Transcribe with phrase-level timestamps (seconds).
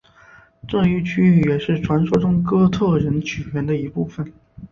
[0.67, 4.33] 这一区域也是传说中哥特人起源的一部分。